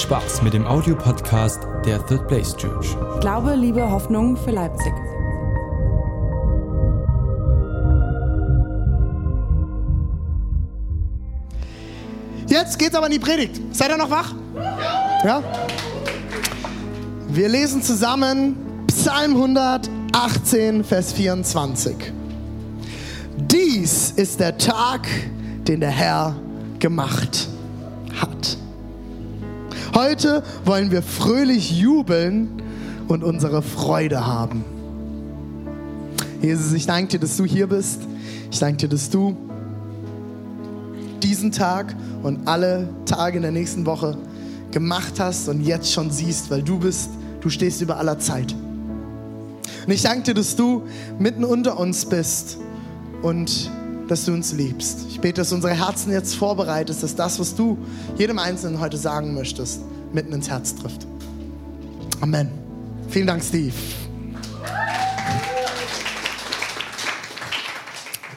[0.00, 2.96] Spaß mit dem Audiopodcast der Third Place Church.
[3.20, 4.92] Glaube, Liebe, Hoffnung für Leipzig.
[12.46, 13.60] Jetzt geht's aber in die Predigt.
[13.72, 14.34] Seid ihr noch wach?
[15.24, 15.42] Ja.
[17.28, 18.56] Wir lesen zusammen
[18.86, 21.96] Psalm 118, Vers 24.
[23.36, 25.08] Dies ist der Tag,
[25.66, 26.36] den der Herr
[26.78, 27.55] gemacht hat.
[29.96, 32.62] Heute wollen wir fröhlich jubeln
[33.08, 34.62] und unsere Freude haben.
[36.42, 38.02] Jesus, ich danke dir, dass du hier bist.
[38.52, 39.34] Ich danke dir, dass du
[41.22, 44.18] diesen Tag und alle Tage in der nächsten Woche
[44.70, 47.08] gemacht hast und jetzt schon siehst, weil du bist,
[47.40, 48.54] du stehst über aller Zeit.
[49.86, 50.82] Und ich danke dir, dass du
[51.18, 52.58] mitten unter uns bist
[53.22, 53.70] und
[54.08, 55.06] dass du uns liebst.
[55.08, 57.78] Ich bete, dass unsere Herzen jetzt vorbereitest, dass das, was du
[58.16, 59.80] jedem Einzelnen heute sagen möchtest,
[60.12, 61.06] mitten ins Herz trifft.
[62.20, 62.50] Amen.
[63.08, 63.74] Vielen Dank, Steve.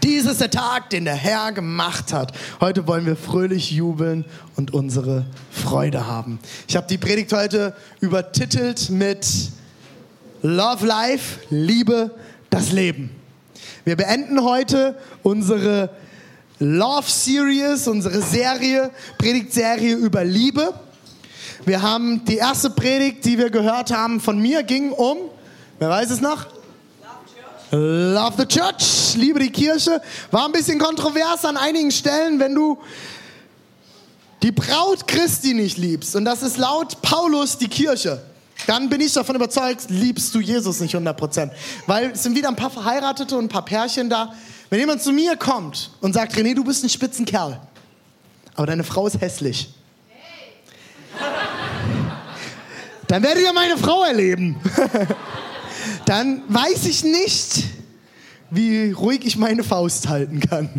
[0.03, 2.31] Dies ist der Tag, den der Herr gemacht hat.
[2.59, 6.39] Heute wollen wir fröhlich jubeln und unsere Freude haben.
[6.67, 9.28] Ich habe die Predigt heute übertitelt mit
[10.42, 12.11] Love Life, Liebe,
[12.50, 13.19] das Leben.
[13.86, 15.90] Wir beenden heute unsere
[16.60, 20.74] Love Series, unsere Serie, Predigtserie über Liebe.
[21.66, 25.18] Wir haben die erste Predigt, die wir gehört haben von mir, ging um,
[25.80, 26.46] wer weiß es noch?
[27.72, 30.02] Love the Church, liebe die Kirche.
[30.32, 32.80] War ein bisschen kontrovers an einigen Stellen, wenn du
[34.42, 36.16] die Braut Christi nicht liebst.
[36.16, 38.22] Und das ist laut Paulus die Kirche.
[38.68, 41.52] Dann bin ich davon überzeugt, liebst du Jesus nicht 100%.
[41.88, 44.34] Weil es sind wieder ein paar Verheiratete und ein paar Pärchen da.
[44.70, 47.60] Wenn jemand zu mir kommt und sagt, René, du bist ein Spitzenkerl,
[48.56, 49.70] aber deine Frau ist hässlich.
[53.08, 54.58] Dann werdet ihr meine Frau erleben.
[56.06, 57.64] Dann weiß ich nicht,
[58.52, 60.70] wie ruhig ich meine Faust halten kann.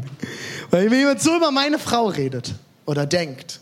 [0.70, 2.54] Weil wenn jemand so über meine Frau redet
[2.86, 3.58] oder denkt,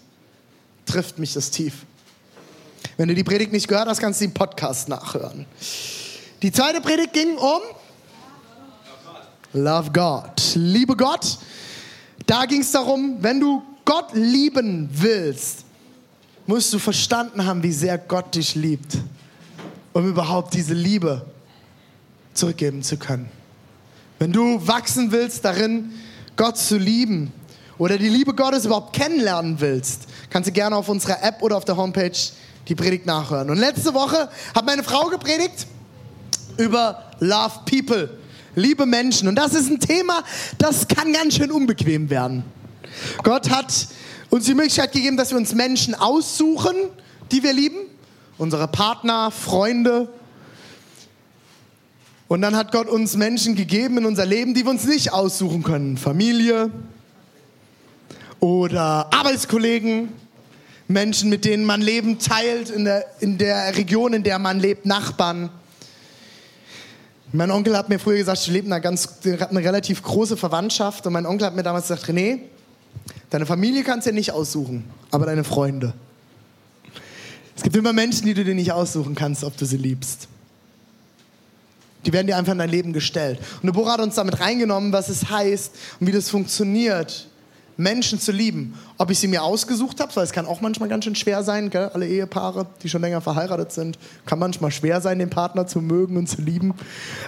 [0.84, 1.86] trifft mich das tief.
[2.98, 5.46] Wenn du die Predigt nicht gehört hast, kannst du den Podcast nachhören.
[6.42, 7.60] Die zweite Predigt ging um
[9.52, 10.32] Love God.
[10.56, 11.38] Liebe Gott.
[12.26, 15.64] Da ging es darum, wenn du Gott lieben willst,
[16.48, 18.98] musst du verstanden haben, wie sehr Gott dich liebt,
[19.92, 21.24] um überhaupt diese Liebe
[22.34, 23.30] zurückgeben zu können.
[24.18, 25.92] Wenn du wachsen willst darin,
[26.34, 27.32] Gott zu lieben
[27.78, 31.64] oder die Liebe Gottes überhaupt kennenlernen willst, kannst du gerne auf unserer App oder auf
[31.64, 32.10] der Homepage
[32.68, 33.50] die Predigt nachhören.
[33.50, 35.66] Und letzte Woche hat meine Frau gepredigt
[36.56, 38.10] über Love People,
[38.54, 39.28] liebe Menschen.
[39.28, 40.22] Und das ist ein Thema,
[40.58, 42.44] das kann ganz schön unbequem werden.
[43.22, 43.88] Gott hat
[44.30, 46.74] uns die Möglichkeit gegeben, dass wir uns Menschen aussuchen,
[47.32, 47.78] die wir lieben.
[48.36, 50.08] Unsere Partner, Freunde.
[52.28, 55.62] Und dann hat Gott uns Menschen gegeben in unser Leben, die wir uns nicht aussuchen
[55.62, 55.96] können.
[55.96, 56.70] Familie
[58.38, 60.12] oder Arbeitskollegen,
[60.88, 64.86] Menschen, mit denen man Leben teilt in der, in der Region, in der man lebt,
[64.86, 65.50] Nachbarn.
[67.30, 71.06] Mein Onkel hat mir früher gesagt, ich lebe in einer ganz, eine relativ große Verwandtschaft
[71.06, 72.38] und mein Onkel hat mir damals gesagt, René,
[73.28, 75.92] deine Familie kannst du ja nicht aussuchen, aber deine Freunde.
[77.54, 80.26] Es gibt immer Menschen, die du dir nicht aussuchen kannst, ob du sie liebst.
[82.06, 83.40] Die werden dir einfach in dein Leben gestellt.
[83.60, 87.26] Und Deborah hat uns damit reingenommen, was es heißt und wie das funktioniert,
[87.78, 88.74] Menschen zu lieben.
[88.98, 91.70] Ob ich sie mir ausgesucht habe, weil es kann auch manchmal ganz schön schwer sein,
[91.70, 91.90] gell?
[91.94, 96.16] alle Ehepaare, die schon länger verheiratet sind, kann manchmal schwer sein, den Partner zu mögen
[96.16, 96.74] und zu lieben.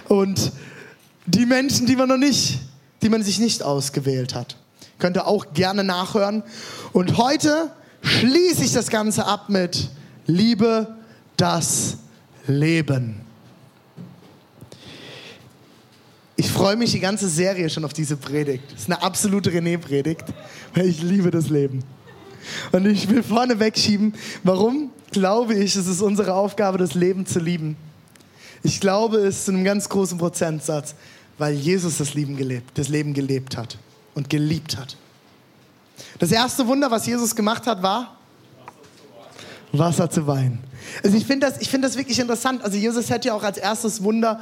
[0.09, 0.51] Und
[1.25, 2.59] die Menschen, die man noch nicht,
[3.01, 4.57] die man sich nicht ausgewählt hat,
[4.99, 6.43] könnt ihr auch gerne nachhören.
[6.91, 9.89] Und heute schließe ich das Ganze ab mit
[10.27, 10.95] Liebe
[11.37, 11.97] das
[12.45, 13.21] Leben.
[16.41, 18.63] Ich freue mich die ganze Serie schon auf diese Predigt.
[18.71, 20.23] Das ist eine absolute René-Predigt,
[20.73, 21.83] weil ich liebe das Leben.
[22.71, 27.37] Und ich will vorne wegschieben, warum glaube ich, es ist unsere Aufgabe, das Leben zu
[27.37, 27.77] lieben.
[28.63, 30.95] Ich glaube es zu einem ganz großen Prozentsatz,
[31.37, 33.77] weil Jesus das Leben gelebt, das Leben gelebt hat
[34.15, 34.97] und geliebt hat.
[36.17, 38.17] Das erste Wunder, was Jesus gemacht hat, war
[39.73, 40.57] Wasser zu Wein.
[41.03, 42.63] Also ich finde das, find das wirklich interessant.
[42.63, 44.39] Also Jesus hätte ja auch als erstes Wunder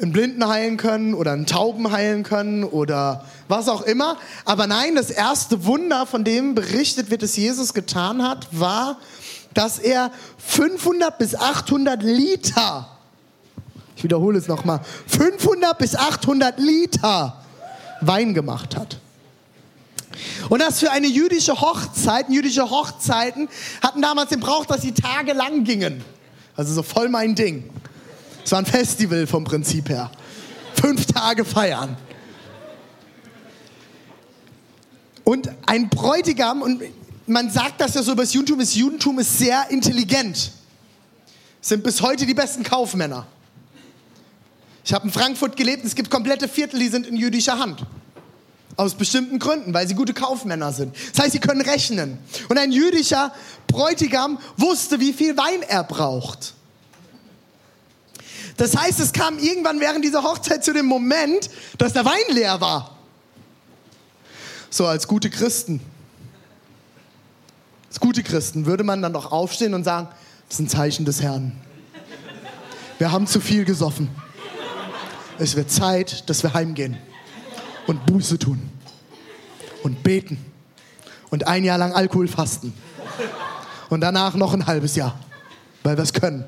[0.00, 4.16] einen Blinden heilen können oder einen Tauben heilen können oder was auch immer.
[4.44, 8.98] Aber nein, das erste Wunder, von dem berichtet wird, dass Jesus getan hat, war,
[9.54, 12.88] dass er 500 bis 800 Liter,
[13.96, 17.42] ich wiederhole es nochmal, 500 bis 800 Liter
[18.00, 18.98] Wein gemacht hat.
[20.48, 23.48] Und das für eine jüdische Hochzeit, jüdische Hochzeiten
[23.82, 26.04] hatten damals den Brauch, dass sie tagelang gingen.
[26.56, 27.70] Also so voll mein Ding.
[28.44, 30.10] Es war ein Festival vom Prinzip her.
[30.74, 31.96] Fünf Tage feiern.
[35.24, 36.82] Und ein Bräutigam, und
[37.26, 40.52] man sagt das ja so über das Judentum, das Judentum ist sehr intelligent.
[41.60, 43.26] Sind bis heute die besten Kaufmänner.
[44.84, 47.84] Ich habe in Frankfurt gelebt, es gibt komplette Viertel, die sind in jüdischer Hand.
[48.78, 50.94] Aus bestimmten Gründen, weil sie gute Kaufmänner sind.
[51.12, 52.16] Das heißt, sie können rechnen.
[52.48, 53.32] Und ein jüdischer
[53.66, 56.54] Bräutigam wusste, wie viel Wein er braucht.
[58.56, 62.60] Das heißt, es kam irgendwann während dieser Hochzeit zu dem Moment, dass der Wein leer
[62.60, 62.96] war.
[64.70, 65.80] So als gute Christen.
[67.88, 70.06] Als gute Christen würde man dann doch aufstehen und sagen,
[70.48, 71.50] das ist ein Zeichen des Herrn.
[72.98, 74.08] Wir haben zu viel gesoffen.
[75.36, 76.96] Es wird Zeit, dass wir heimgehen
[77.88, 78.60] und Buße tun
[79.82, 80.38] und beten
[81.30, 82.72] und ein Jahr lang Alkohol fasten
[83.88, 85.18] und danach noch ein halbes Jahr,
[85.82, 86.44] weil wir es können.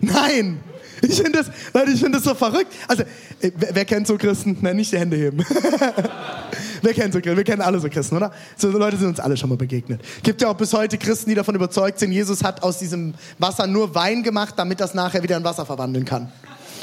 [0.00, 0.60] Nein,
[1.00, 2.72] ich finde das, Leute, das so verrückt.
[2.86, 3.02] Also,
[3.40, 4.58] äh, wer, wer kennt so Christen?
[4.60, 5.38] Nein, nicht die Hände heben.
[6.82, 7.36] wer kennt so Christen?
[7.36, 8.32] Wir kennen alle so Christen, oder?
[8.56, 10.00] So Leute sind uns alle schon mal begegnet.
[10.22, 13.66] Gibt ja auch bis heute Christen, die davon überzeugt sind, Jesus hat aus diesem Wasser
[13.66, 16.30] nur Wein gemacht, damit das nachher wieder in Wasser verwandeln kann.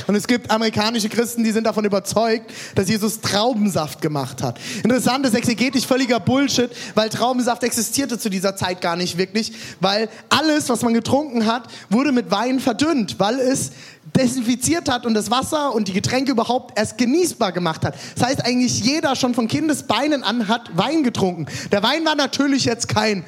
[0.08, 4.60] Und es gibt amerikanische Christen, die sind davon überzeugt, dass Jesus Traubensaft gemacht hat.
[4.84, 10.10] Interessant, ist exegetisch völliger Bullshit, weil Traubensaft existierte zu dieser Zeit gar nicht wirklich, weil
[10.30, 13.72] alles, was man getrunken hat, wurde mit Wein verdünnt, weil es
[14.18, 17.96] desinfiziert hat und das Wasser und die Getränke überhaupt erst genießbar gemacht hat.
[18.16, 21.48] Das heißt, eigentlich jeder schon von Kindesbeinen an hat Wein getrunken.
[21.72, 23.24] Der Wein war natürlich jetzt kein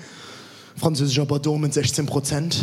[0.76, 2.58] französischer Bordeaux mit 16 Prozent.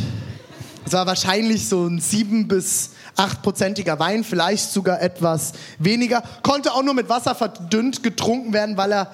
[0.88, 6.22] Es war wahrscheinlich so ein 7 bis 8-prozentiger Wein, vielleicht sogar etwas weniger.
[6.42, 9.12] Konnte auch nur mit Wasser verdünnt getrunken werden, weil er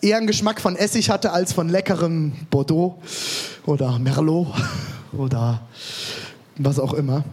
[0.00, 3.02] eher einen Geschmack von Essig hatte als von leckerem Bordeaux
[3.66, 4.46] oder Merlot
[5.12, 5.62] oder
[6.56, 7.24] was auch immer.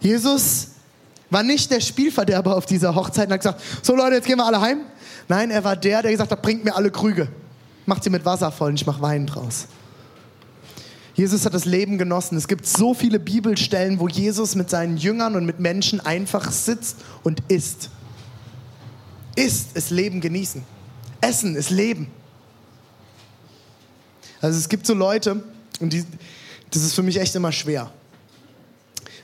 [0.00, 0.70] Jesus
[1.30, 4.46] war nicht der Spielverderber auf dieser Hochzeit und hat gesagt, so Leute, jetzt gehen wir
[4.46, 4.80] alle heim.
[5.28, 7.28] Nein, er war der, der gesagt hat, bringt mir alle Krüge.
[7.86, 9.68] Macht sie mit Wasser voll und ich mache Wein draus.
[11.20, 12.38] Jesus hat das Leben genossen.
[12.38, 16.96] Es gibt so viele Bibelstellen, wo Jesus mit seinen Jüngern und mit Menschen einfach sitzt
[17.22, 17.90] und isst.
[19.36, 20.62] Isst ist Leben genießen.
[21.20, 22.06] Essen ist Leben.
[24.40, 25.44] Also es gibt so Leute,
[25.78, 26.06] und die,
[26.70, 27.92] das ist für mich echt immer schwer.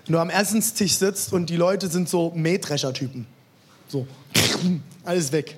[0.04, 3.26] Wenn du am Essenstisch sitzt und die Leute sind so Mähdrescher-Typen.
[3.88, 4.06] So,
[5.02, 5.56] alles weg.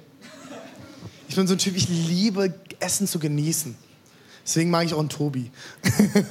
[1.28, 3.87] Ich bin so ein Typ, ich liebe Essen zu genießen.
[4.48, 5.50] Deswegen mag ich auch einen Tobi.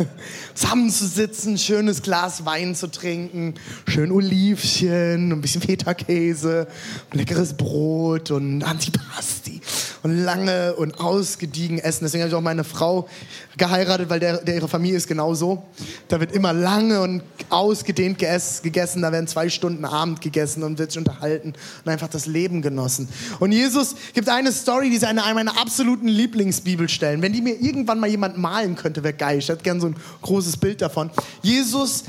[0.55, 3.53] Zusammenzusitzen, schönes Glas Wein zu trinken,
[3.87, 6.67] schön Olivchen, ein bisschen Feta-Käse,
[7.11, 9.61] leckeres Brot und Antipasti
[10.01, 12.05] und lange und ausgediegen essen.
[12.05, 13.07] Deswegen habe ich auch meine Frau
[13.55, 15.63] geheiratet, weil der, der ihre Familie ist genauso.
[16.07, 19.01] Da wird immer lange und ausgedehnt gegessen.
[19.01, 21.53] Da werden zwei Stunden Abend gegessen und wird sich unterhalten
[21.85, 23.07] und einfach das Leben genossen.
[23.39, 27.21] Und Jesus gibt eine Story, die ist eine meiner absoluten Lieblingsbibelstellen.
[27.21, 29.39] Wenn die mir irgendwann mal jemand malen könnte, wäre geil.
[29.39, 31.11] Ich hätte gerne so ein großes Bild davon.
[31.41, 32.03] Jesus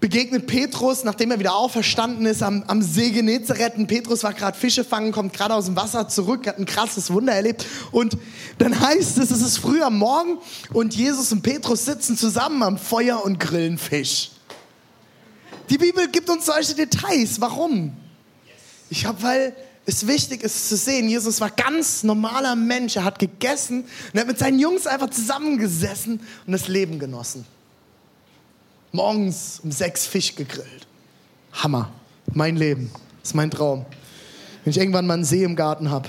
[0.00, 3.74] begegnet Petrus, nachdem er wieder auferstanden ist am, am See Genezareth.
[3.88, 7.32] Petrus war gerade Fische fangen, kommt gerade aus dem Wasser zurück, hat ein krasses Wunder
[7.32, 7.66] erlebt.
[7.90, 8.16] Und
[8.58, 10.38] dann heißt es, es ist früh am Morgen
[10.72, 14.30] und Jesus und Petrus sitzen zusammen am Feuer und grillen Fisch.
[15.70, 17.40] Die Bibel gibt uns solche Details.
[17.40, 17.96] Warum?
[18.90, 19.56] Ich habe, weil
[19.88, 22.96] es wichtig ist zu sehen, Jesus war ganz normaler Mensch.
[22.96, 27.44] Er hat gegessen und er hat mit seinen Jungs einfach zusammengesessen und das Leben genossen
[28.92, 30.86] morgens um sechs Fisch gegrillt.
[31.52, 31.90] Hammer.
[32.32, 32.90] Mein Leben.
[33.20, 33.86] Das ist mein Traum.
[34.64, 36.08] Wenn ich irgendwann mal einen See im Garten habe,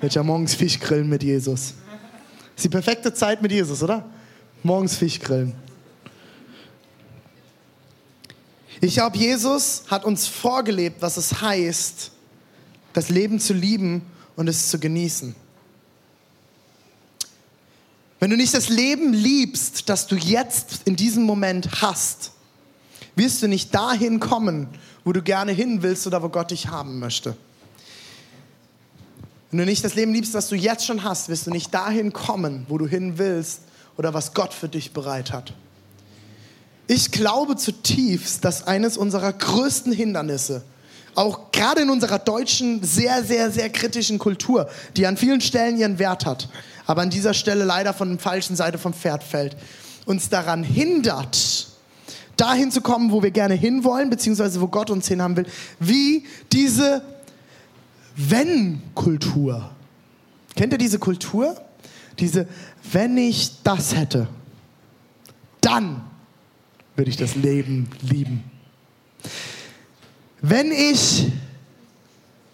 [0.00, 1.74] werde ich ja morgens Fisch grillen mit Jesus.
[1.74, 4.04] Das ist die perfekte Zeit mit Jesus, oder?
[4.62, 5.54] Morgens Fisch grillen.
[8.80, 12.10] Ich glaube, Jesus hat uns vorgelebt, was es heißt,
[12.92, 14.02] das Leben zu lieben
[14.36, 15.34] und es zu genießen.
[18.20, 22.30] Wenn du nicht das Leben liebst, das du jetzt in diesem Moment hast,
[23.16, 24.68] wirst du nicht dahin kommen,
[25.04, 27.36] wo du gerne hin willst oder wo Gott dich haben möchte.
[29.50, 32.12] Wenn du nicht das Leben liebst, das du jetzt schon hast, wirst du nicht dahin
[32.12, 33.62] kommen, wo du hin willst
[33.96, 35.52] oder was Gott für dich bereit hat.
[36.86, 40.62] Ich glaube zutiefst, dass eines unserer größten Hindernisse,
[41.14, 45.98] auch gerade in unserer deutschen, sehr, sehr, sehr kritischen Kultur, die an vielen Stellen ihren
[45.98, 46.48] Wert hat,
[46.86, 49.56] aber an dieser Stelle leider von der falschen Seite vom Pferd fällt,
[50.06, 51.68] uns daran hindert,
[52.36, 55.46] dahin zu kommen, wo wir gerne hinwollen, beziehungsweise wo Gott uns hinhaben will,
[55.78, 57.02] wie diese
[58.16, 59.70] Wenn-Kultur.
[60.56, 61.60] Kennt ihr diese Kultur?
[62.18, 62.46] Diese,
[62.90, 64.28] wenn ich das hätte,
[65.60, 66.02] dann
[66.96, 68.44] würde ich das Leben lieben.
[70.44, 71.28] Wenn ich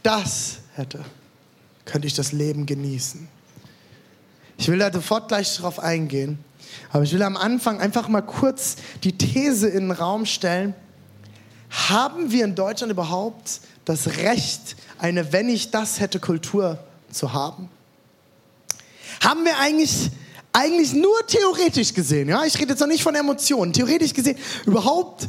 [0.03, 1.03] das hätte,
[1.87, 3.27] könnte ich das Leben genießen.
[4.59, 6.39] Ich will da sofort gleich drauf eingehen,
[6.93, 10.75] aber ich will am Anfang einfach mal kurz die These in den Raum stellen.
[11.71, 16.79] Haben wir in Deutschland überhaupt das Recht, eine Wenn ich das hätte Kultur
[17.11, 17.71] zu haben?
[19.25, 20.11] Haben wir eigentlich,
[20.53, 25.27] eigentlich nur theoretisch gesehen, ja, ich rede jetzt noch nicht von Emotionen, theoretisch gesehen, überhaupt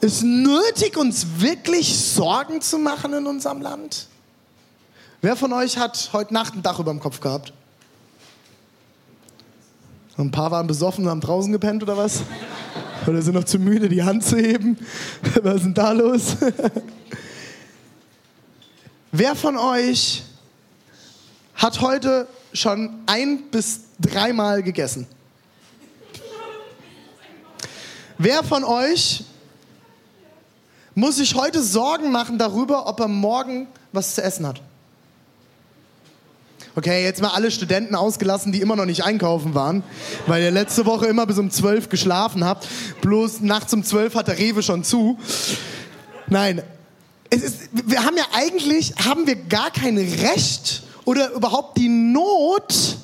[0.00, 4.06] ist nötig, uns wirklich Sorgen zu machen in unserem Land?
[5.20, 7.52] Wer von euch hat heute Nacht ein Dach über dem Kopf gehabt?
[10.16, 12.22] Ein paar waren besoffen und haben draußen gepennt oder was?
[13.06, 14.76] Oder sind noch zu müde, die Hand zu heben?
[15.42, 16.36] Was ist denn da los?
[19.12, 20.22] Wer von euch
[21.54, 25.06] hat heute schon ein bis dreimal gegessen?
[28.18, 29.24] Wer von euch
[30.98, 34.60] muss sich heute Sorgen machen darüber, ob er morgen was zu essen hat?
[36.74, 39.84] Okay, jetzt mal alle Studenten ausgelassen, die immer noch nicht einkaufen waren,
[40.26, 42.66] weil ihr letzte Woche immer bis um 12 geschlafen habt.
[43.00, 45.18] Bloß nachts um 12 hat der Rewe schon zu.
[46.26, 46.62] Nein,
[47.30, 52.96] ist, wir haben ja eigentlich, haben wir gar kein Recht oder überhaupt die Not,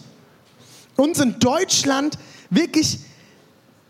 [0.97, 2.19] uns in Deutschland
[2.51, 2.99] wirklich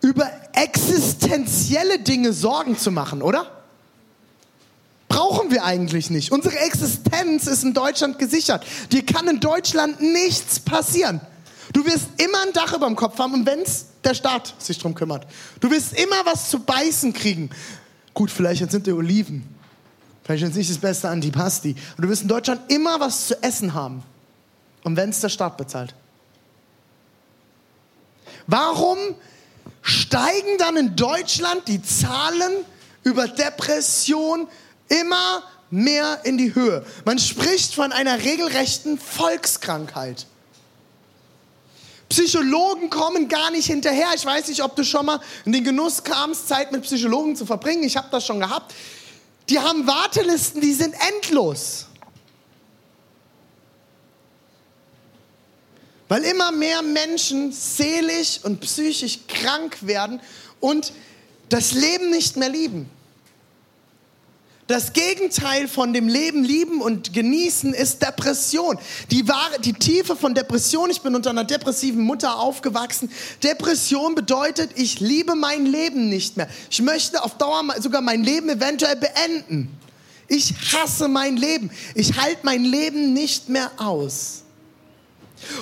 [0.02, 3.63] über existenzielle Dinge Sorgen zu machen, oder?
[5.44, 6.32] Brauchen wir eigentlich nicht.
[6.32, 8.64] Unsere Existenz ist in Deutschland gesichert.
[8.92, 11.20] Dir kann in Deutschland nichts passieren.
[11.72, 14.78] Du wirst immer ein Dach über dem Kopf haben und wenn es der Staat sich
[14.78, 15.26] darum kümmert.
[15.60, 17.50] Du wirst immer was zu beißen kriegen.
[18.12, 19.44] Gut, vielleicht sind die Oliven.
[20.22, 21.74] Vielleicht jetzt nicht das beste Antipasti.
[21.96, 24.02] Und du wirst in Deutschland immer was zu essen haben.
[24.82, 25.94] Und wenn es der Staat bezahlt.
[28.46, 28.98] Warum
[29.82, 32.52] steigen dann in Deutschland die Zahlen
[33.02, 34.48] über Depression,
[34.88, 36.84] immer mehr in die Höhe.
[37.04, 40.26] Man spricht von einer regelrechten Volkskrankheit.
[42.08, 44.08] Psychologen kommen gar nicht hinterher.
[44.14, 47.44] Ich weiß nicht, ob du schon mal in den Genuss kamst, Zeit mit Psychologen zu
[47.44, 47.82] verbringen.
[47.82, 48.72] Ich habe das schon gehabt.
[49.48, 51.86] Die haben Wartelisten, die sind endlos.
[56.08, 60.20] Weil immer mehr Menschen seelisch und psychisch krank werden
[60.60, 60.92] und
[61.48, 62.88] das Leben nicht mehr lieben.
[64.66, 68.78] Das Gegenteil von dem Leben lieben und genießen ist Depression.
[69.10, 73.10] Die, wahre, die Tiefe von Depression, ich bin unter einer depressiven Mutter aufgewachsen.
[73.42, 76.48] Depression bedeutet, ich liebe mein Leben nicht mehr.
[76.70, 79.70] Ich möchte auf Dauer sogar mein Leben eventuell beenden.
[80.28, 81.70] Ich hasse mein Leben.
[81.94, 84.43] Ich halte mein Leben nicht mehr aus.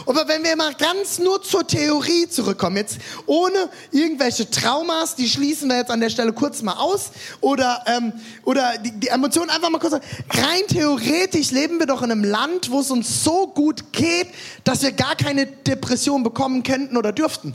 [0.07, 5.69] Aber wenn wir mal ganz nur zur Theorie zurückkommen, jetzt ohne irgendwelche Traumas, die schließen
[5.69, 7.11] wir jetzt an der Stelle kurz mal aus,
[7.41, 8.13] oder, ähm,
[8.45, 9.95] oder die, die Emotionen einfach mal kurz.
[9.95, 14.29] Rein theoretisch leben wir doch in einem Land, wo es uns so gut geht,
[14.65, 17.55] dass wir gar keine Depression bekommen könnten oder dürften.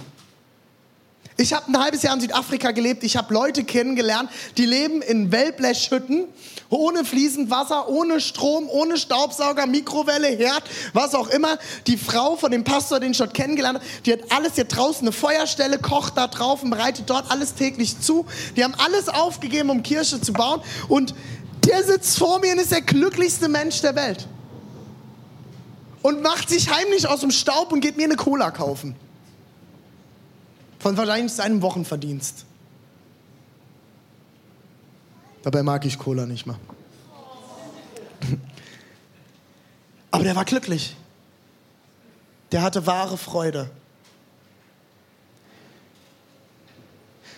[1.39, 3.03] Ich habe ein halbes Jahr in Südafrika gelebt.
[3.03, 6.25] Ich habe Leute kennengelernt, die leben in Wellblechhütten,
[6.69, 10.63] ohne fließend Wasser, ohne Strom, ohne Staubsauger, Mikrowelle, Herd,
[10.93, 11.59] was auch immer.
[11.85, 15.01] Die Frau von dem Pastor, den ich dort kennengelernt habe, die hat alles hier draußen,
[15.01, 18.25] eine Feuerstelle, kocht da drauf und bereitet dort alles täglich zu.
[18.55, 20.61] Die haben alles aufgegeben, um Kirche zu bauen.
[20.87, 21.13] Und
[21.67, 24.27] der sitzt vor mir und ist der glücklichste Mensch der Welt.
[26.01, 28.95] Und macht sich heimlich aus dem Staub und geht mir eine Cola kaufen.
[30.79, 32.45] Von wahrscheinlich seinem Wochenverdienst.
[35.43, 36.59] Dabei mag ich Cola nicht mehr.
[40.11, 40.95] Aber der war glücklich.
[42.51, 43.69] Der hatte wahre Freude.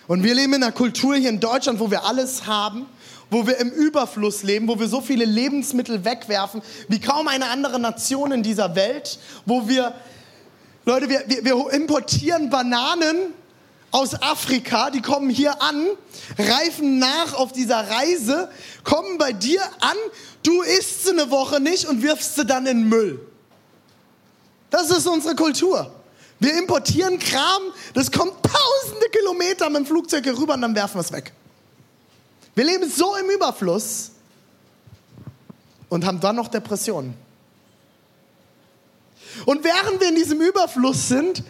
[0.06, 2.86] Und wir leben in einer Kultur hier in Deutschland, wo wir alles haben,
[3.30, 7.78] wo wir im Überfluss leben, wo wir so viele Lebensmittel wegwerfen wie kaum eine andere
[7.78, 9.94] Nation in dieser Welt, wo wir
[10.84, 13.34] Leute, wir, wir, wir importieren Bananen
[13.90, 15.86] aus Afrika, die kommen hier an,
[16.38, 18.50] reifen nach auf dieser Reise,
[18.84, 19.96] kommen bei dir an,
[20.42, 23.20] du isst sie eine Woche nicht und wirfst sie dann in Müll.
[24.70, 25.92] Das ist unsere Kultur.
[26.38, 30.94] Wir importieren Kram, das kommt tausende Kilometer mit dem Flugzeug hier rüber und dann werfen
[30.94, 31.32] wir es weg.
[32.54, 34.12] Wir leben so im Überfluss
[35.88, 37.14] und haben dann noch Depressionen.
[39.46, 41.42] Und während wir in diesem Überfluss sind,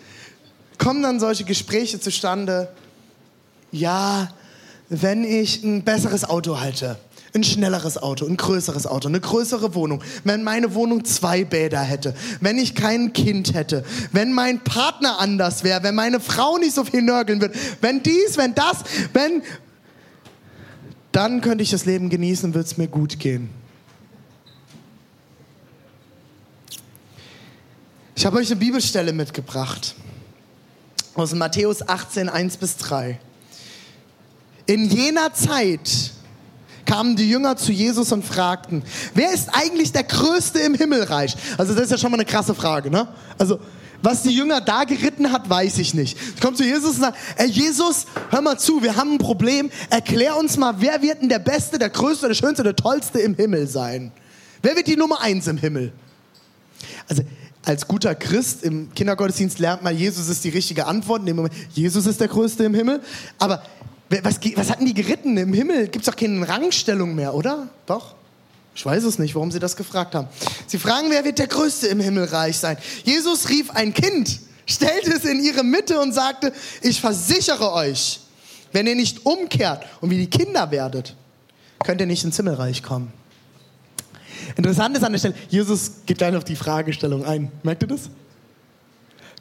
[0.79, 2.69] kommen dann solche Gespräche zustande.
[3.73, 4.29] Ja,
[4.89, 6.99] wenn ich ein besseres Auto halte,
[7.35, 12.15] ein schnelleres Auto, ein größeres Auto, eine größere Wohnung, wenn meine Wohnung zwei Bäder hätte,
[12.41, 16.85] wenn ich kein Kind hätte, wenn mein Partner anders wäre, wenn meine Frau nicht so
[16.85, 18.79] viel nörgeln würde, wenn dies, wenn das,
[19.13, 19.43] wenn,
[21.13, 23.51] dann könnte ich das Leben genießen würde es mir gut gehen.
[28.21, 29.95] Ich habe euch eine Bibelstelle mitgebracht
[31.15, 33.19] aus Matthäus 18, 1 bis 3.
[34.67, 36.11] In jener Zeit
[36.85, 38.83] kamen die Jünger zu Jesus und fragten,
[39.15, 41.35] wer ist eigentlich der Größte im Himmelreich?
[41.57, 43.09] Also das ist ja schon mal eine krasse Frage, ne?
[43.39, 43.59] Also
[44.03, 46.19] was die Jünger da geritten hat, weiß ich nicht.
[46.35, 49.71] Ich komme zu Jesus und sage, ey Jesus, hör mal zu, wir haben ein Problem.
[49.89, 53.35] Erklär uns mal, wer wird denn der Beste, der Größte, der Schönste, der Tollste im
[53.35, 54.13] Himmel sein?
[54.61, 55.95] Wer wird die Nummer eins im Himmel?
[57.09, 57.23] Also
[57.65, 61.21] als guter Christ im Kindergottesdienst lernt man, Jesus ist die richtige Antwort.
[61.21, 63.01] In dem Moment, Jesus ist der Größte im Himmel.
[63.39, 63.63] Aber
[64.23, 65.37] was, was hatten die geritten?
[65.37, 67.69] Im Himmel gibt es doch keine Rangstellung mehr, oder?
[67.87, 68.15] Doch?
[68.75, 70.29] Ich weiß es nicht, warum sie das gefragt haben.
[70.67, 72.79] Sie fragen, wer wird der Größte im Himmelreich sein?
[73.05, 78.21] Jesus rief ein Kind, stellte es in ihre Mitte und sagte, ich versichere euch,
[78.73, 81.15] wenn ihr nicht umkehrt und wie die Kinder werdet,
[81.85, 83.13] könnt ihr nicht ins Himmelreich kommen.
[84.57, 87.51] Interessant ist an der Stelle, Jesus geht gleich auf die Fragestellung ein.
[87.63, 88.11] Merkt ihr das?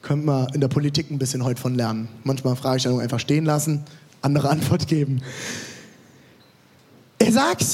[0.01, 2.07] Könnt man in der Politik ein bisschen heute von lernen.
[2.23, 3.83] Manchmal Fragestellungen einfach stehen lassen,
[4.21, 5.21] andere Antwort geben.
[7.17, 7.65] Er sagt,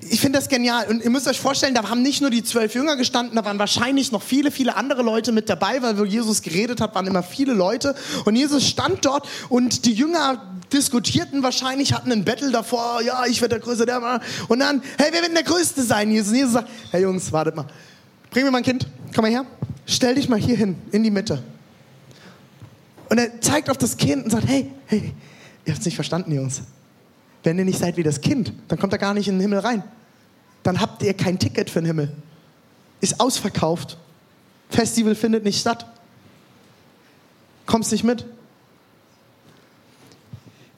[0.00, 0.86] ich finde das genial.
[0.88, 3.58] Und ihr müsst euch vorstellen, da haben nicht nur die zwölf Jünger gestanden, da waren
[3.58, 7.22] wahrscheinlich noch viele, viele andere Leute mit dabei, weil wo Jesus geredet hat, waren immer
[7.22, 7.94] viele Leute.
[8.24, 13.40] Und Jesus stand dort und die Jünger diskutierten wahrscheinlich, hatten ein Battle davor, ja, ich
[13.40, 14.20] werde der Größte, der mal.
[14.48, 16.10] Und dann, hey, wer wird denn der Größte sein?
[16.10, 17.66] Jesus, und Jesus sagt, hey Jungs, wartet mal.
[18.30, 19.44] Bring mir mein Kind, komm mal her.
[19.86, 21.42] Stell dich mal hier hin, in die Mitte.
[23.08, 25.12] Und er zeigt auf das Kind und sagt, hey, hey,
[25.64, 26.62] ihr habt es nicht verstanden, Jungs.
[27.42, 29.58] Wenn ihr nicht seid wie das Kind, dann kommt er gar nicht in den Himmel
[29.58, 29.82] rein.
[30.62, 32.12] Dann habt ihr kein Ticket für den Himmel.
[33.00, 33.96] Ist ausverkauft.
[34.68, 35.86] Festival findet nicht statt.
[37.66, 38.26] Kommst nicht mit.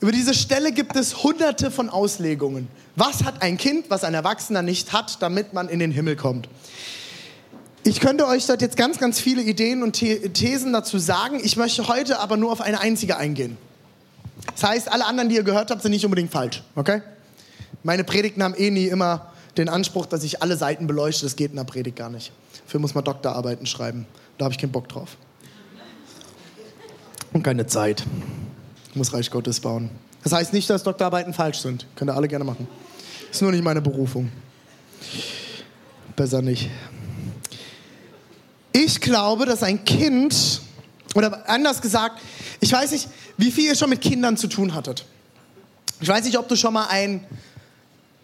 [0.03, 2.67] Über diese Stelle gibt es hunderte von Auslegungen.
[2.97, 6.49] Was hat ein Kind, was ein Erwachsener nicht hat, damit man in den Himmel kommt?
[7.85, 11.39] Ich könnte euch dort jetzt ganz, ganz viele Ideen und Thesen dazu sagen.
[11.45, 13.57] Ich möchte heute aber nur auf eine einzige eingehen.
[14.53, 16.65] Das heißt, alle anderen, die ihr gehört habt, sind nicht unbedingt falsch.
[16.75, 17.01] Okay?
[17.85, 21.27] Meine Predigten haben eh nie immer den Anspruch, dass ich alle Seiten beleuchte.
[21.27, 22.33] Das geht in der Predigt gar nicht.
[22.65, 24.07] Dafür muss man Doktorarbeiten schreiben.
[24.37, 25.17] Da habe ich keinen Bock drauf.
[27.33, 28.05] Und keine Zeit.
[28.95, 29.91] Muss Reich Gottes bauen.
[30.23, 31.87] Das heißt nicht, dass Doktorarbeiten falsch sind.
[31.97, 32.69] Könnt ihr alle gerne machen.
[33.31, 34.31] Ist nur nicht meine Berufung.
[36.15, 36.69] Besser nicht.
[38.73, 40.61] Ich glaube, dass ein Kind,
[41.15, 42.21] oder anders gesagt,
[42.61, 45.05] ich weiß nicht, wie viel ihr schon mit Kindern zu tun hattet.
[46.01, 47.25] Ich weiß nicht, ob du schon mal ein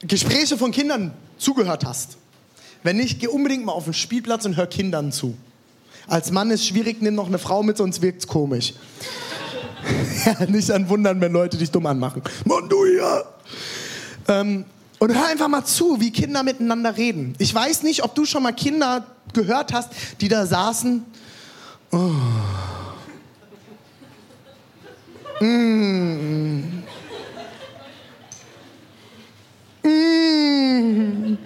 [0.00, 2.18] Gespräche von Kindern zugehört hast.
[2.82, 5.36] Wenn nicht, geh unbedingt mal auf den Spielplatz und hör Kindern zu.
[6.06, 8.74] Als Mann ist schwierig, nimm noch eine Frau mit, sonst wirkt es komisch.
[10.24, 12.22] Ja, nicht an wundern, wenn Leute dich dumm anmachen.
[12.44, 13.24] Mann, du hier!
[14.28, 14.64] Ähm,
[14.98, 17.34] und hör einfach mal zu, wie Kinder miteinander reden.
[17.38, 21.04] Ich weiß nicht, ob du schon mal Kinder gehört hast, die da saßen.
[21.92, 22.10] Oh
[25.40, 26.82] Mmh.
[29.84, 31.38] Mmh.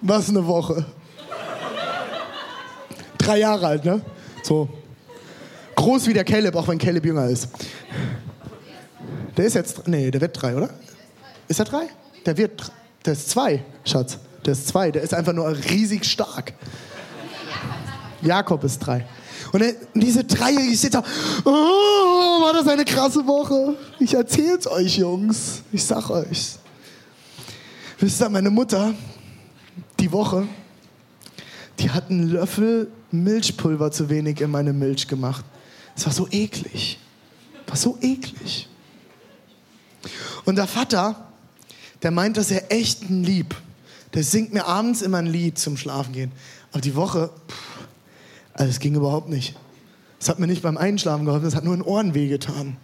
[0.00, 0.86] Was eine Woche.
[3.18, 4.00] Drei Jahre alt, ne?
[4.42, 4.68] So.
[5.82, 7.48] Groß wie der Caleb, auch wenn Caleb jünger ist.
[9.36, 9.88] Der ist jetzt.
[9.88, 10.70] Nee, der wird drei, oder?
[11.48, 11.88] Ist er drei?
[12.24, 12.70] Der wird.
[13.04, 14.16] Der ist zwei, Schatz.
[14.46, 14.92] Der ist zwei.
[14.92, 16.52] Der ist einfach nur riesig stark.
[18.20, 19.04] Jakob ist drei.
[19.50, 19.64] Und
[19.94, 21.02] diese Dreijährige steht da,
[21.44, 23.74] oh, war das eine krasse Woche.
[23.98, 25.62] Ich erzähl's euch, Jungs.
[25.72, 26.58] Ich sag euch.
[27.98, 28.94] Wisst ihr, meine Mutter,
[29.98, 30.46] die Woche,
[31.80, 35.44] die hat einen Löffel Milchpulver zu wenig in meine Milch gemacht.
[35.96, 36.98] Es war so eklig.
[37.66, 38.68] War so eklig.
[40.44, 41.28] Und der Vater,
[42.02, 43.54] der meint, dass er echt lieb.
[44.14, 46.32] Der singt mir abends immer ein Lied zum Schlafengehen.
[46.72, 47.86] Aber die Woche, pff,
[48.54, 49.56] also es ging überhaupt nicht.
[50.20, 52.76] Es hat mir nicht beim Einschlafen geholfen, es hat nur in Ohren wehgetan.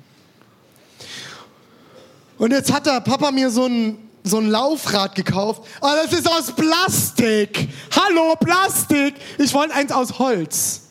[2.38, 5.62] Und jetzt hat der Papa mir so ein, so ein Laufrad gekauft.
[5.80, 7.68] Aber oh, das ist aus Plastik.
[7.90, 9.14] Hallo, Plastik.
[9.38, 10.82] Ich wollte eins aus Holz.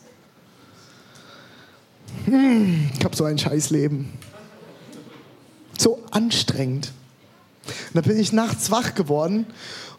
[2.27, 4.11] Hm, ich habe so ein Scheißleben.
[5.77, 6.91] So anstrengend.
[7.67, 9.45] Und dann bin ich nachts wach geworden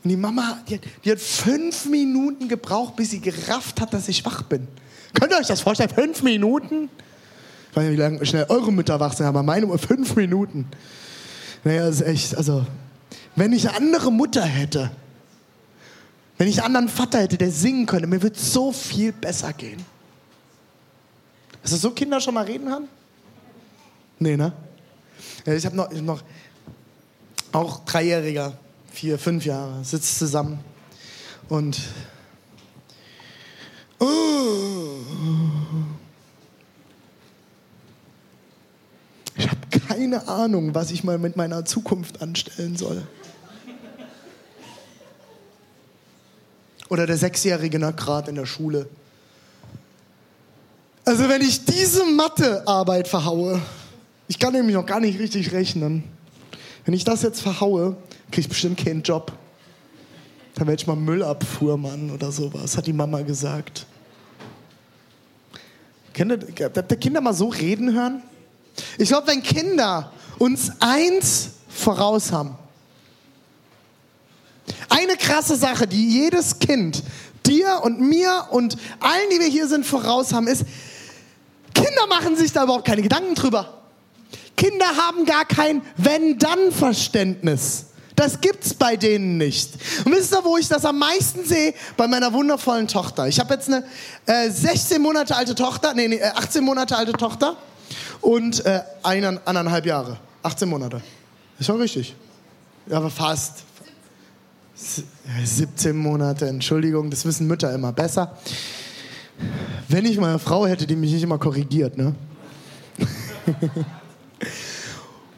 [0.04, 4.24] und die Mama, die, die, hat fünf Minuten gebraucht, bis sie gerafft hat, dass ich
[4.24, 4.68] wach bin.
[5.14, 5.90] Könnt ihr euch das vorstellen?
[5.90, 6.88] Fünf Minuten?
[7.74, 10.66] weiß nicht, wie lange schnell eure Mütter wach sind, aber meine um fünf Minuten.
[11.64, 12.66] Naja, das ist echt, also,
[13.36, 14.90] wenn ich eine andere Mutter hätte,
[16.36, 19.84] wenn ich einen anderen Vater hätte, der singen könnte, mir würde so viel besser gehen.
[21.62, 22.88] Hast du so Kinder schon mal reden haben?
[24.18, 24.52] Nee, ne?
[25.44, 26.22] Ich habe noch, hab noch,
[27.52, 28.52] auch Dreijähriger,
[28.90, 30.60] vier, fünf Jahre, sitzt zusammen
[31.48, 31.80] und
[39.36, 43.06] ich habe keine Ahnung, was ich mal mit meiner Zukunft anstellen soll.
[46.88, 48.88] Oder der Sechsjährige gerade in der Schule.
[51.08, 53.62] Also wenn ich diese Mathearbeit verhaue,
[54.26, 56.04] ich kann nämlich noch gar nicht richtig rechnen.
[56.84, 57.96] Wenn ich das jetzt verhaue,
[58.30, 59.32] kriege ich bestimmt keinen Job.
[60.54, 63.86] Dann werde ich mal Müllabfuhrmann oder sowas, hat die Mama gesagt.
[66.14, 68.22] Habt ihr Kinder mal so reden hören?
[68.98, 72.54] Ich glaube, wenn Kinder uns eins voraus haben,
[74.90, 77.02] eine krasse Sache, die jedes Kind
[77.46, 80.66] dir und mir und allen, die wir hier sind, voraus haben, ist,
[81.84, 83.82] Kinder machen sich da überhaupt keine Gedanken drüber.
[84.56, 87.86] Kinder haben gar kein Wenn-Dann-Verständnis.
[88.16, 89.74] Das gibt's bei denen nicht.
[90.04, 91.72] Und wisst ihr, wo ich das am meisten sehe?
[91.96, 93.28] Bei meiner wundervollen Tochter.
[93.28, 93.84] Ich habe jetzt eine
[94.26, 97.56] äh, 16 Monate alte Tochter, nee, nee 18 Monate alte Tochter
[98.20, 100.18] und äh, einen, eineinhalb Jahre.
[100.42, 101.00] 18 Monate.
[101.60, 102.16] Ist schon richtig.
[102.86, 103.62] Ja, aber fast.
[105.44, 108.36] 17 Monate, Entschuldigung, das wissen Mütter immer besser.
[109.88, 112.14] Wenn ich mal eine Frau hätte, die mich nicht immer korrigiert, ne?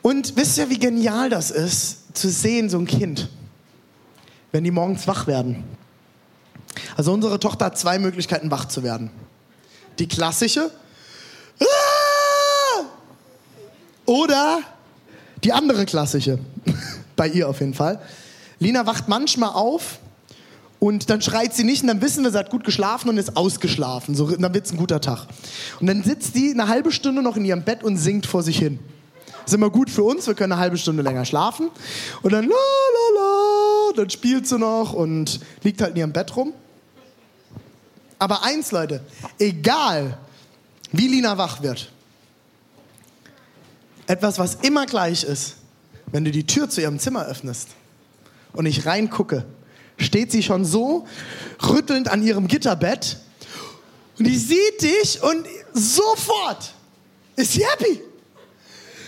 [0.03, 3.29] Und wisst ihr, wie genial das ist, zu sehen, so ein Kind,
[4.53, 5.65] wenn die morgens wach werden.
[6.97, 9.11] Also unsere Tochter hat zwei Möglichkeiten, wach zu werden.
[9.99, 10.71] Die klassische
[11.61, 12.85] ah!
[14.07, 14.61] oder
[15.45, 16.39] die andere klassische,
[17.17, 18.01] bei ihr auf jeden Fall.
[18.59, 19.99] Lina wacht manchmal auf
[20.81, 23.37] und dann schreit sie nicht und dann wissen wir, sie hat gut geschlafen und ist
[23.37, 24.15] ausgeschlafen.
[24.15, 25.27] So, dann wird es ein guter Tag.
[25.79, 28.59] Und dann sitzt sie eine halbe Stunde noch in ihrem Bett und singt vor sich
[28.59, 28.79] hin.
[29.45, 31.69] Ist immer gut für uns, wir können eine halbe Stunde länger schlafen.
[32.23, 36.35] Und dann la la la, dann spielt sie noch und liegt halt in ihrem Bett
[36.35, 36.55] rum.
[38.19, 39.03] Aber eins, Leute,
[39.39, 40.19] egal
[40.93, 41.93] wie Lina wach wird,
[44.07, 45.57] etwas, was immer gleich ist,
[46.07, 47.69] wenn du die Tür zu ihrem Zimmer öffnest
[48.55, 49.45] und ich reingucke,
[50.01, 51.07] steht sie schon so
[51.63, 53.19] rüttelnd an ihrem Gitterbett
[54.19, 56.73] und die sieht dich und sofort
[57.37, 58.03] ist sie happy.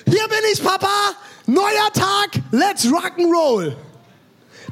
[0.07, 0.89] Hier bin ich, Papa.
[1.47, 2.41] Neuer Tag.
[2.51, 3.77] Let's rock and roll.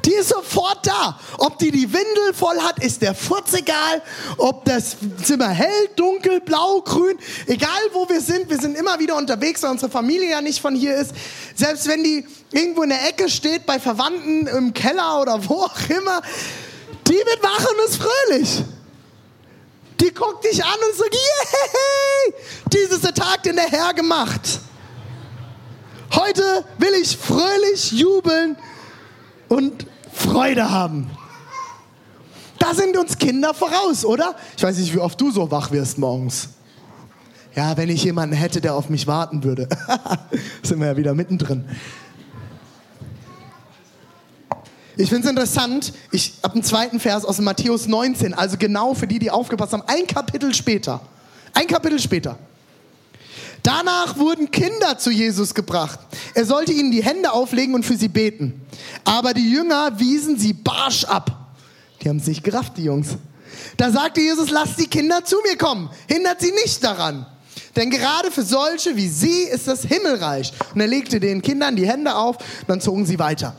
[0.05, 1.19] Die ist sofort da.
[1.37, 4.01] Ob die die Windel voll hat, ist der Furz egal.
[4.37, 9.15] Ob das Zimmer hell, dunkel, blau, grün, egal wo wir sind, wir sind immer wieder
[9.15, 11.13] unterwegs, weil unsere Familie ja nicht von hier ist.
[11.55, 15.89] Selbst wenn die irgendwo in der Ecke steht, bei Verwandten im Keller oder wo auch
[15.89, 16.21] immer,
[17.07, 18.63] die wird wach und ist fröhlich.
[19.99, 22.33] Die guckt dich an und sagt, yay,
[22.73, 24.41] dies ist der Tag, den der Herr gemacht.
[26.15, 28.57] Heute will ich fröhlich jubeln
[29.47, 29.85] und
[30.21, 31.09] Freude haben.
[32.59, 34.35] Da sind uns Kinder voraus, oder?
[34.55, 36.49] Ich weiß nicht, wie oft du so wach wirst morgens.
[37.55, 39.67] Ja, wenn ich jemanden hätte, der auf mich warten würde.
[40.63, 41.65] sind wir ja wieder mittendrin.
[44.95, 49.07] Ich finde es interessant, ich habe einen zweiten Vers aus Matthäus 19, also genau für
[49.07, 51.01] die, die aufgepasst haben, ein Kapitel später.
[51.53, 52.37] Ein Kapitel später.
[53.63, 55.99] Danach wurden Kinder zu Jesus gebracht.
[56.33, 58.61] Er sollte ihnen die Hände auflegen und für sie beten.
[59.05, 61.31] Aber die Jünger wiesen sie barsch ab.
[62.01, 63.09] Die haben es nicht gerafft, die Jungs.
[63.77, 65.89] Da sagte Jesus, lasst die Kinder zu mir kommen.
[66.07, 67.25] Hindert sie nicht daran.
[67.75, 70.51] Denn gerade für solche wie sie ist das Himmelreich.
[70.73, 73.55] Und er legte den Kindern die Hände auf, dann zogen sie weiter.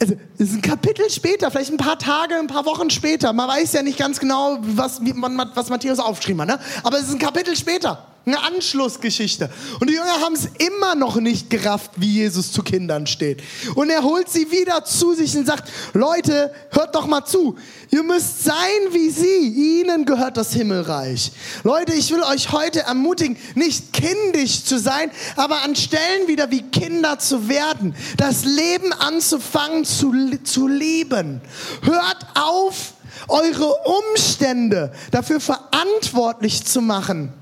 [0.00, 3.32] Also, es ist ein Kapitel später, vielleicht ein paar Tage, ein paar Wochen später.
[3.32, 6.48] Man weiß ja nicht ganz genau, was, was Matthäus aufgeschrieben hat.
[6.48, 6.58] Ne?
[6.82, 8.06] Aber es ist ein Kapitel später.
[8.28, 9.48] Eine Anschlussgeschichte.
[9.78, 13.40] Und die Jünger haben es immer noch nicht gerafft, wie Jesus zu Kindern steht.
[13.76, 17.56] Und er holt sie wieder zu sich und sagt, Leute, hört doch mal zu.
[17.92, 18.56] Ihr müsst sein
[18.90, 19.78] wie sie.
[19.80, 21.30] Ihnen gehört das Himmelreich.
[21.62, 26.62] Leute, ich will euch heute ermutigen, nicht kindisch zu sein, aber an Stellen wieder wie
[26.62, 27.94] Kinder zu werden.
[28.16, 30.12] Das Leben anzufangen zu,
[30.42, 31.40] zu lieben.
[31.82, 32.94] Hört auf,
[33.28, 33.72] eure
[34.10, 37.32] Umstände dafür verantwortlich zu machen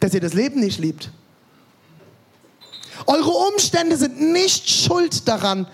[0.00, 1.10] dass ihr das Leben nicht liebt.
[3.06, 5.66] Eure Umstände sind nicht schuld daran,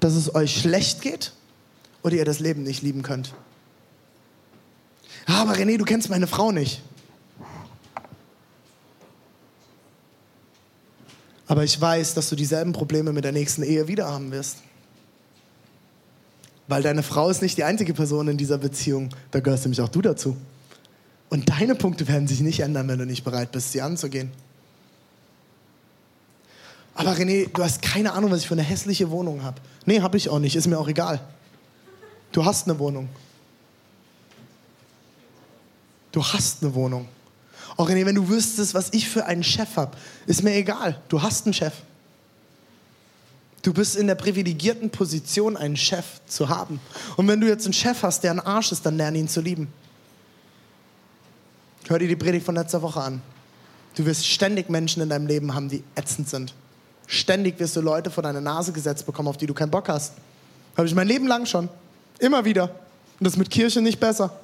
[0.00, 1.32] dass es euch schlecht geht
[2.02, 3.34] oder ihr das Leben nicht lieben könnt.
[5.26, 6.82] Aber René, du kennst meine Frau nicht.
[11.46, 14.58] Aber ich weiß, dass du dieselben Probleme mit der nächsten Ehe wieder haben wirst.
[16.66, 19.10] Weil deine Frau ist nicht die einzige Person in dieser Beziehung.
[19.30, 20.36] Da gehörst nämlich auch du dazu.
[21.32, 24.30] Und deine Punkte werden sich nicht ändern, wenn du nicht bereit bist, sie anzugehen.
[26.94, 29.58] Aber René, du hast keine Ahnung, was ich für eine hässliche Wohnung habe.
[29.86, 30.56] Nee, habe ich auch nicht.
[30.56, 31.22] Ist mir auch egal.
[32.32, 33.08] Du hast eine Wohnung.
[36.12, 37.08] Du hast eine Wohnung.
[37.78, 41.00] Auch René, wenn du wüsstest, was ich für einen Chef habe, ist mir egal.
[41.08, 41.72] Du hast einen Chef.
[43.62, 46.78] Du bist in der privilegierten Position, einen Chef zu haben.
[47.16, 49.40] Und wenn du jetzt einen Chef hast, der ein Arsch ist, dann lerne ihn zu
[49.40, 49.72] lieben.
[51.88, 53.22] Hör dir die Predigt von letzter Woche an.
[53.96, 56.54] Du wirst ständig Menschen in deinem Leben haben, die ätzend sind.
[57.06, 60.14] Ständig wirst du Leute vor deine Nase gesetzt bekommen, auf die du keinen Bock hast.
[60.76, 61.68] Habe ich mein Leben lang schon.
[62.18, 62.70] Immer wieder.
[63.18, 64.32] Und das mit Kirche nicht besser.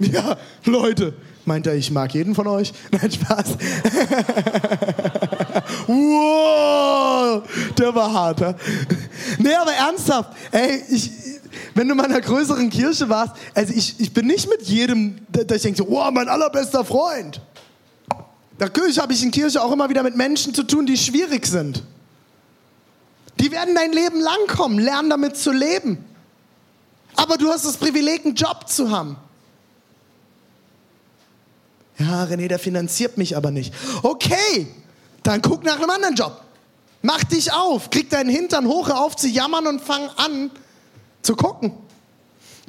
[0.00, 2.72] Ja, Leute, meint er, ich mag jeden von euch?
[2.90, 3.46] Nein, Spaß.
[5.86, 7.42] wow,
[7.78, 8.56] der war harter.
[9.38, 11.12] Nee, aber ernsthaft, ey, ich,
[11.74, 15.18] wenn du mal in einer größeren Kirche warst, also ich, ich bin nicht mit jedem,
[15.28, 17.40] dass ich denke so, oh, mein allerbester Freund.
[18.58, 21.82] Natürlich habe ich in Kirche auch immer wieder mit Menschen zu tun, die schwierig sind.
[23.40, 26.04] Die werden dein Leben lang kommen, lernen damit zu leben.
[27.16, 29.16] Aber du hast das Privileg, einen Job zu haben.
[31.98, 33.72] Ja, René, der finanziert mich aber nicht.
[34.02, 34.68] Okay,
[35.22, 36.40] dann guck nach einem anderen Job.
[37.02, 40.50] Mach dich auf, krieg deinen Hintern hoch, auf zu jammern und fang an
[41.24, 41.72] zu gucken.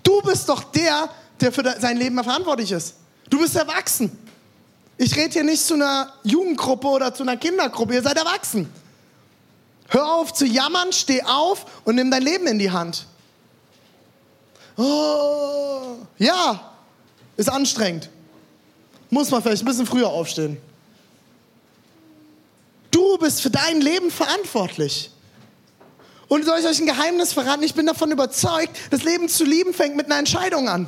[0.04, 2.96] Du bist doch der, der für sein Leben verantwortlich ist.
[3.30, 4.18] Du bist erwachsen.
[4.98, 8.72] Ich rede hier nicht zu einer Jugendgruppe oder zu einer Kindergruppe, ihr seid erwachsen.
[9.89, 13.06] Hör auf zu jammern, steh auf und nimm dein Leben in die Hand.
[14.78, 16.74] Oh, ja,
[17.38, 18.10] ist anstrengend.
[19.10, 20.58] Muss man vielleicht ein bisschen früher aufstehen.
[22.91, 25.12] Du bist für dein Leben verantwortlich.
[26.27, 27.63] Und soll ich euch ein Geheimnis verraten?
[27.63, 30.88] Ich bin davon überzeugt, das Leben zu lieben fängt mit einer Entscheidung an.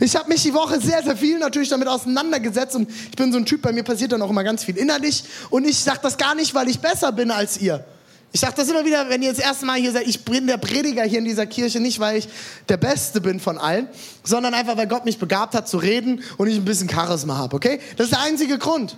[0.00, 3.38] Ich habe mich die Woche sehr, sehr viel natürlich damit auseinandergesetzt und ich bin so
[3.38, 6.16] ein Typ, bei mir passiert dann auch immer ganz viel innerlich und ich sage das
[6.16, 7.84] gar nicht, weil ich besser bin als ihr.
[8.32, 10.56] Ich sage das immer wieder, wenn ihr das erste Mal hier seid, ich bin der
[10.56, 12.28] Prediger hier in dieser Kirche, nicht weil ich
[12.68, 13.88] der Beste bin von allen,
[14.24, 17.54] sondern einfach, weil Gott mich begabt hat zu reden und ich ein bisschen Charisma habe,
[17.54, 17.78] okay?
[17.96, 18.96] Das ist der einzige Grund.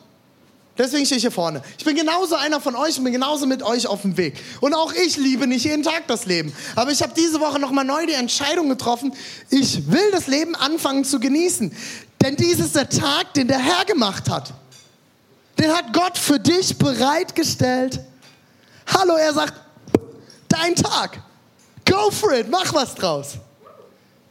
[0.79, 1.63] Deswegen stehe ich hier vorne.
[1.79, 4.35] Ich bin genauso einer von euch und bin genauso mit euch auf dem Weg.
[4.61, 6.53] Und auch ich liebe nicht jeden Tag das Leben.
[6.75, 9.15] Aber ich habe diese Woche nochmal neu die Entscheidung getroffen,
[9.49, 11.75] ich will das Leben anfangen zu genießen.
[12.23, 14.53] Denn dies ist der Tag, den der Herr gemacht hat.
[15.59, 18.01] Den hat Gott für dich bereitgestellt.
[18.87, 19.55] Hallo, er sagt,
[20.49, 21.23] dein Tag.
[21.89, 23.39] Go for it, mach was draus.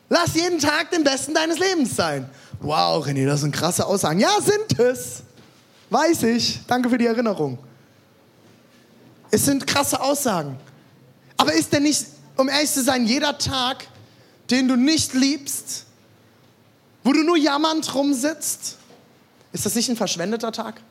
[0.10, 2.30] Lass jeden Tag den besten deines Lebens sein.
[2.60, 4.20] Wow, René, das sind krasse Aussagen.
[4.20, 5.24] Ja, sind es.
[5.90, 6.60] Weiß ich.
[6.68, 7.58] Danke für die Erinnerung.
[9.32, 10.58] Es sind krasse Aussagen.
[11.38, 12.06] Aber ist denn nicht,
[12.38, 13.88] um ehrlich zu sein, jeder Tag,
[14.50, 15.86] den du nicht liebst,
[17.04, 18.78] wo du nur jammernd rumsitzt,
[19.52, 20.82] ist das nicht ein verschwendeter Tag?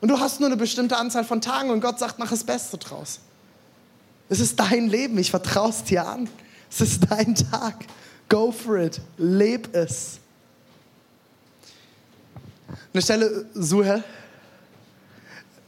[0.00, 2.78] Und du hast nur eine bestimmte Anzahl von Tagen und Gott sagt, mach das Beste
[2.78, 3.20] draus.
[4.28, 6.28] Es ist dein Leben, ich vertraue es dir an.
[6.70, 7.86] Es ist dein Tag.
[8.28, 9.00] Go for it.
[9.16, 10.18] Leb es.
[12.98, 14.02] Eine Stelle, Suhel.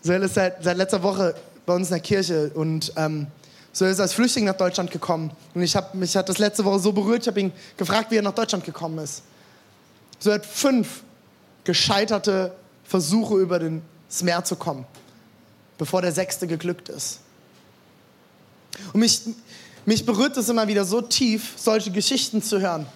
[0.02, 3.28] Suhel ist seit, seit letzter Woche bei uns in der Kirche und ähm,
[3.72, 5.30] Suhel ist als Flüchtling nach Deutschland gekommen.
[5.54, 8.16] Und ich hab, mich hat das letzte Woche so berührt, ich habe ihn gefragt, wie
[8.16, 9.22] er nach Deutschland gekommen ist.
[10.18, 11.04] Suhel hat fünf
[11.62, 14.84] gescheiterte Versuche über ins Meer zu kommen,
[15.78, 17.20] bevor der sechste geglückt ist.
[18.92, 19.20] Und mich,
[19.86, 22.86] mich berührt es immer wieder so tief, solche Geschichten zu hören,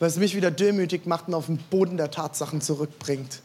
[0.00, 3.40] es mich wieder demütig macht und auf den Boden der Tatsachen zurückbringt,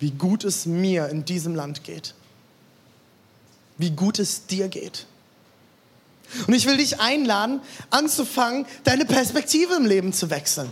[0.00, 2.14] wie gut es mir in diesem Land geht,
[3.78, 5.06] wie gut es dir geht.
[6.46, 10.70] Und ich will dich einladen, anzufangen, deine Perspektive im Leben zu wechseln.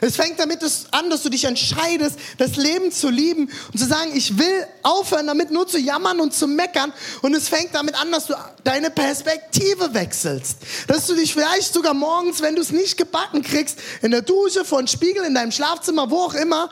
[0.00, 0.62] Es fängt damit
[0.92, 5.26] an, dass du dich entscheidest, das Leben zu lieben und zu sagen, ich will aufhören,
[5.26, 6.92] damit nur zu jammern und zu meckern.
[7.22, 10.58] Und es fängt damit an, dass du deine Perspektive wechselst.
[10.86, 14.64] Dass du dich vielleicht sogar morgens, wenn du es nicht gebacken kriegst, in der Dusche,
[14.64, 16.70] vor einem Spiegel, in deinem Schlafzimmer, wo auch immer,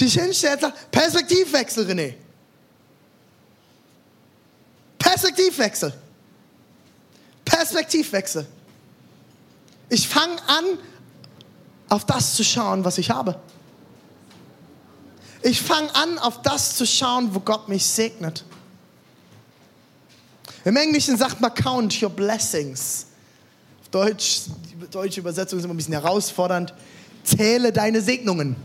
[0.00, 2.14] dich hinstellst und sagst, Perspektivwechsel, René.
[4.98, 5.92] Perspektivwechsel.
[7.44, 8.46] Perspektivwechsel.
[9.88, 10.64] Ich fange an,
[11.90, 13.38] auf das zu schauen, was ich habe.
[15.42, 18.44] Ich fange an, auf das zu schauen, wo Gott mich segnet.
[20.64, 23.06] Im Englischen sagt man count your blessings.
[23.82, 26.72] Auf Deutsch, die deutsche Übersetzung ist immer ein bisschen herausfordernd.
[27.24, 28.56] Zähle deine Segnungen.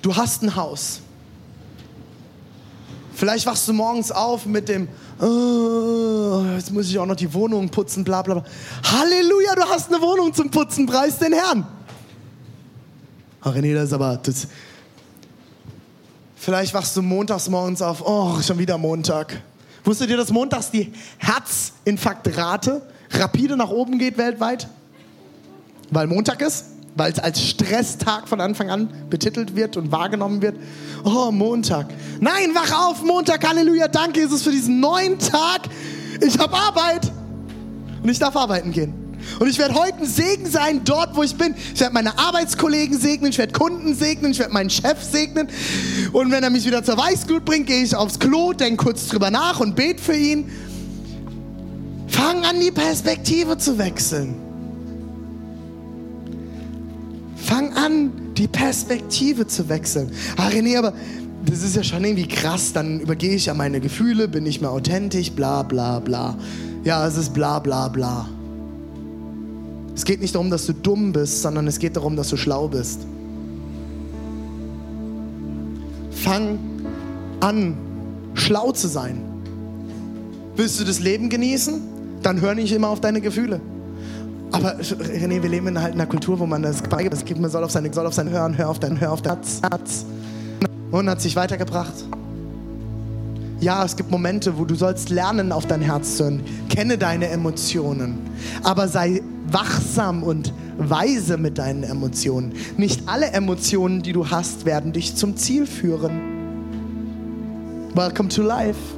[0.00, 1.00] Du hast ein Haus.
[3.14, 4.88] Vielleicht wachst du morgens auf mit dem,
[5.20, 8.44] oh, jetzt muss ich auch noch die Wohnung putzen, bla bla bla.
[8.84, 11.66] Halleluja, du hast eine Wohnung zum Putzen, preis den Herrn.
[13.40, 14.48] Ach René, das ist aber, das,
[16.48, 19.42] Vielleicht wachst du montags morgens auf, oh, schon wieder Montag.
[19.84, 24.68] Wusstet ihr, dass montags die Herzinfarktrate rapide nach oben geht weltweit?
[25.90, 26.66] Weil Montag ist?
[26.98, 30.56] Weil es als Stresstag von Anfang an betitelt wird und wahrgenommen wird.
[31.04, 31.86] Oh, Montag.
[32.20, 35.62] Nein, wach auf, Montag, Halleluja, danke Jesus für diesen neuen Tag.
[36.20, 37.10] Ich habe Arbeit
[38.02, 38.92] und ich darf arbeiten gehen.
[39.38, 41.54] Und ich werde heute ein Segen sein dort, wo ich bin.
[41.72, 45.48] Ich werde meine Arbeitskollegen segnen, ich werde Kunden segnen, ich werde meinen Chef segnen.
[46.12, 49.30] Und wenn er mich wieder zur Weißglut bringt, gehe ich aufs Klo, denke kurz drüber
[49.30, 50.50] nach und bete für ihn.
[52.08, 54.47] Fang an, die Perspektive zu wechseln.
[57.48, 60.10] Fang an, die Perspektive zu wechseln.
[60.36, 60.92] Ah, René, aber
[61.46, 62.74] das ist ja schon irgendwie krass.
[62.74, 66.36] Dann übergehe ich ja meine Gefühle, bin nicht mehr authentisch, bla bla bla.
[66.84, 68.28] Ja, es ist bla bla bla.
[69.94, 72.68] Es geht nicht darum, dass du dumm bist, sondern es geht darum, dass du schlau
[72.68, 73.06] bist.
[76.10, 76.58] Fang
[77.40, 77.78] an,
[78.34, 79.22] schlau zu sein.
[80.54, 81.80] Willst du das Leben genießen?
[82.22, 83.62] Dann hör nicht immer auf deine Gefühle.
[84.50, 87.70] Aber René, wir leben in halt einer Kultur, wo man das beigibt, man soll auf
[87.70, 90.06] seine, soll auf sein Hören, hör auf dein, hör auf dein Herz, Herz.
[90.90, 91.92] Und hat sich weitergebracht.
[93.60, 96.42] Ja, es gibt Momente, wo du sollst lernen, auf dein Herz zu hören.
[96.68, 98.18] Kenne deine Emotionen.
[98.62, 102.52] Aber sei wachsam und weise mit deinen Emotionen.
[102.76, 106.20] Nicht alle Emotionen, die du hast, werden dich zum Ziel führen.
[107.94, 108.97] Welcome to life.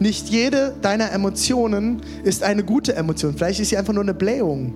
[0.00, 3.34] Nicht jede deiner Emotionen ist eine gute Emotion.
[3.34, 4.74] Vielleicht ist sie einfach nur eine Blähung,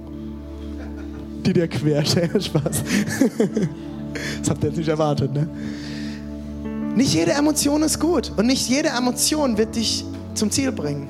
[1.47, 2.09] die dir quert.
[2.39, 2.83] Spaß.
[4.41, 5.49] Das habt ihr jetzt nicht erwartet, ne?
[6.95, 10.05] Nicht jede Emotion ist gut und nicht jede Emotion wird dich
[10.35, 11.09] zum Ziel bringen.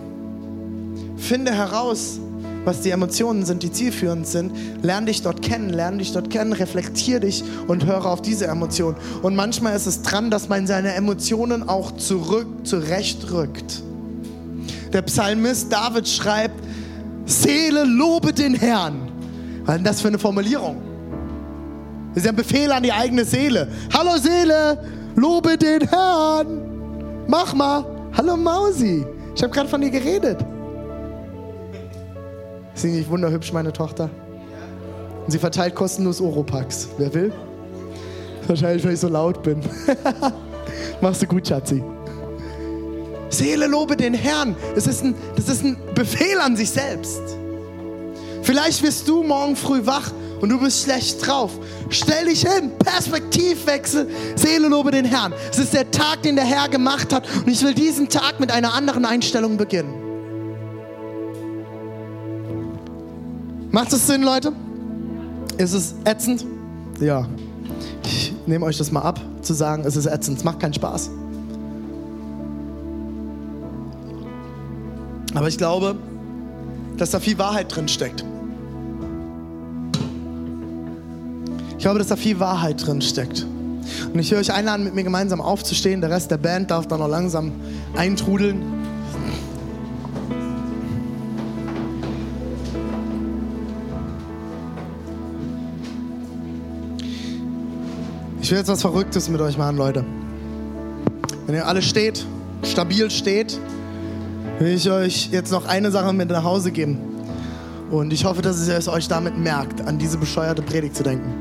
[1.17, 2.21] Finde heraus,
[2.65, 4.53] was die Emotionen sind, die zielführend sind.
[4.83, 8.97] Lern dich dort kennen, lern dich dort kennen, reflektier dich und höre auf diese Emotionen.
[9.23, 13.83] Und manchmal ist es dran, dass man seine Emotionen auch zurück zurechtrückt.
[14.93, 16.63] Der Psalmist David schreibt,
[17.25, 19.11] Seele, lobe den Herrn.
[19.65, 20.83] Was ist denn das für eine Formulierung?
[22.15, 23.69] Das ist ein Befehl an die eigene Seele.
[23.93, 24.85] Hallo Seele,
[25.17, 27.25] lobe den Herrn.
[27.27, 27.85] Mach mal.
[28.15, 29.07] Hallo Mausi.
[29.35, 30.45] Ich habe gerade von dir geredet.
[32.75, 34.11] Ist sie nicht wunderhübsch, meine Tochter?
[35.25, 36.89] Und sie verteilt kostenlos Oropax.
[36.99, 37.33] Wer will?
[38.47, 39.61] Wahrscheinlich, weil ich so laut bin.
[41.01, 41.83] Machst du gut, Schatzi.
[43.33, 44.55] Seele, lobe den Herrn.
[44.75, 47.21] Das ist, ein, das ist ein Befehl an sich selbst.
[48.43, 51.53] Vielleicht wirst du morgen früh wach und du bist schlecht drauf.
[51.89, 55.33] Stell dich hin, Perspektivwechsel, Seele, lobe den Herrn.
[55.51, 58.51] Es ist der Tag, den der Herr gemacht hat und ich will diesen Tag mit
[58.51, 59.95] einer anderen Einstellung beginnen.
[63.71, 64.53] Macht es Sinn, Leute?
[65.57, 66.45] Ist es ätzend?
[67.01, 67.27] Ja.
[68.05, 70.39] Ich nehme euch das mal ab, zu sagen, es ist ätzend.
[70.39, 71.11] Es macht keinen Spaß.
[75.35, 75.97] Aber ich glaube,
[76.97, 78.25] dass da viel Wahrheit drin steckt.
[81.71, 83.45] Ich glaube, dass da viel Wahrheit drin steckt.
[84.13, 86.01] Und ich will euch einladen, mit mir gemeinsam aufzustehen.
[86.01, 87.53] Der Rest der Band darf dann noch langsam
[87.97, 88.63] eintrudeln.
[98.41, 100.05] Ich will jetzt was Verrücktes mit euch machen, Leute.
[101.47, 102.25] Wenn ihr alle steht,
[102.63, 103.59] stabil steht,
[104.59, 106.99] will ich euch jetzt noch eine Sache mit nach Hause geben.
[107.91, 111.33] Und ich hoffe, dass es euch damit merkt, an diese bescheuerte Predigt zu denken.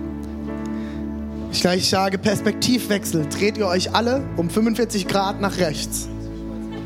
[1.51, 3.25] Ich gleich sage Perspektivwechsel.
[3.29, 6.07] Dreht ihr euch alle um 45 Grad nach rechts.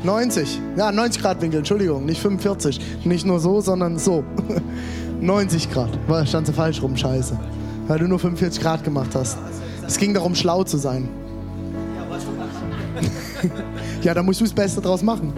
[0.02, 0.60] 90.
[0.76, 2.80] Ja, 90 Grad Winkel, Entschuldigung, nicht 45.
[3.04, 4.24] Nicht nur so, sondern so.
[5.20, 5.90] 90 Grad.
[6.08, 7.38] War stand so falsch rum, scheiße.
[7.86, 9.38] Weil du nur 45 Grad gemacht hast.
[9.86, 11.08] Es ging darum, schlau zu sein.
[11.96, 12.06] ja,
[14.14, 15.32] da musst du das Beste draus machen.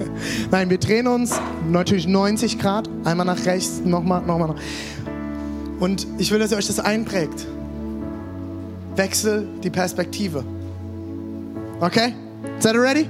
[0.50, 1.40] Nein, wir drehen uns
[1.70, 4.48] natürlich 90 Grad, einmal nach rechts, nochmal, nochmal.
[4.48, 4.56] Noch.
[5.80, 7.46] Und ich will, dass ihr euch das einprägt.
[8.96, 10.44] Wechsel die Perspektive.
[11.80, 12.14] Okay?
[12.58, 13.06] Seid ihr ready?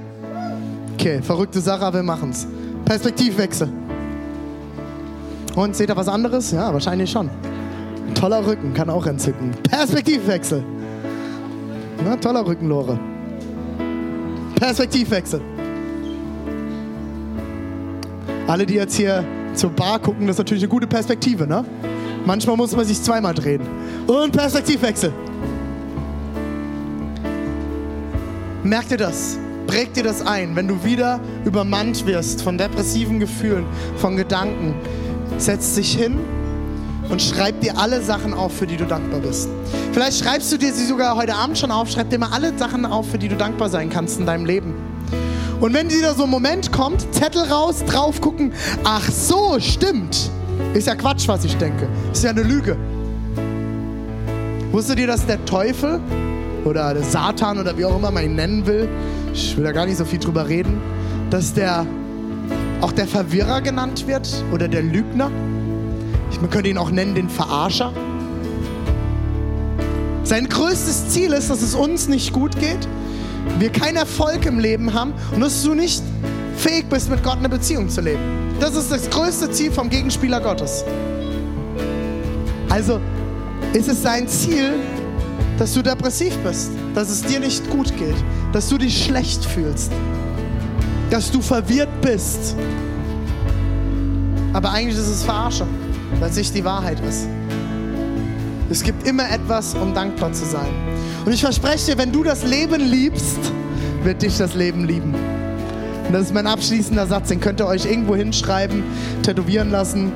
[0.94, 2.46] Okay, verrückte Sache, aber wir machen's.
[2.84, 3.68] Perspektivwechsel.
[5.56, 6.52] Und seht ihr was anderes?
[6.52, 7.28] Ja, wahrscheinlich schon.
[8.14, 9.50] Toller Rücken, kann auch entzücken.
[9.68, 10.62] Perspektivwechsel.
[12.04, 12.98] Na, toller Rückenlore.
[14.60, 15.40] Perspektivwechsel.
[18.46, 21.64] Alle, die jetzt hier zur Bar gucken, das ist natürlich eine gute Perspektive, ne?
[22.26, 23.62] Manchmal muss man sich zweimal drehen.
[24.06, 25.12] Und Perspektivwechsel.
[28.62, 29.38] Merk dir das.
[29.66, 30.54] Präg dir das ein.
[30.54, 33.64] Wenn du wieder übermannt wirst von depressiven Gefühlen,
[33.96, 34.74] von Gedanken,
[35.38, 36.18] setz dich hin
[37.10, 39.48] und schreib dir alle Sachen auf, für die du dankbar bist.
[39.92, 41.90] Vielleicht schreibst du dir sie sogar heute Abend schon auf.
[41.90, 44.74] Schreib dir mal alle Sachen auf, für die du dankbar sein kannst in deinem Leben.
[45.60, 48.52] Und wenn wieder so ein Moment kommt, Zettel raus, drauf gucken,
[48.84, 50.30] ach so, stimmt.
[50.72, 51.88] Ist ja Quatsch, was ich denke.
[52.12, 52.76] Ist ja eine Lüge.
[54.72, 56.00] Wusstet ihr, dass der Teufel
[56.64, 58.88] oder der Satan oder wie auch immer man ihn nennen will,
[59.34, 60.80] ich will da gar nicht so viel drüber reden,
[61.30, 61.86] dass der
[62.80, 65.30] auch der Verwirrer genannt wird oder der Lügner?
[66.40, 67.92] Man könnte ihn auch nennen den Verarscher.
[70.24, 72.86] Sein größtes Ziel ist, dass es uns nicht gut geht,
[73.58, 76.02] wir keinen Erfolg im Leben haben und dass du nicht
[76.56, 78.20] fähig bist, mit Gott eine Beziehung zu leben.
[78.60, 80.84] Das ist das größte Ziel vom Gegenspieler Gottes.
[82.68, 83.00] Also
[83.72, 84.74] ist es sein Ziel,
[85.58, 88.14] dass du depressiv bist, dass es dir nicht gut geht,
[88.52, 89.90] dass du dich schlecht fühlst,
[91.10, 92.54] dass du verwirrt bist.
[94.52, 95.66] Aber eigentlich ist es Verarsche,
[96.18, 97.28] weil es nicht die Wahrheit ist.
[98.70, 100.70] Es gibt immer etwas, um dankbar zu sein.
[101.24, 103.38] Und ich verspreche dir, wenn du das Leben liebst,
[104.04, 105.14] wird dich das Leben lieben.
[106.06, 108.82] Und das ist mein abschließender Satz, den könnt ihr euch irgendwo hinschreiben,
[109.22, 110.12] tätowieren lassen.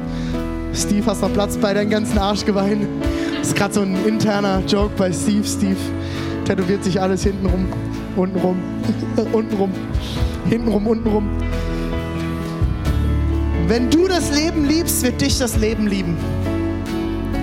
[0.73, 2.89] Steve, hast noch Platz bei deinen ganzen Arschgeweihen?
[3.39, 5.47] Das ist gerade so ein interner Joke bei Steve.
[5.47, 5.77] Steve
[6.45, 7.67] tätowiert sich alles hinten rum,
[8.17, 8.59] unten rum,
[9.33, 9.57] unten
[13.67, 16.19] Wenn du das Leben liebst, wird dich das Leben lieben.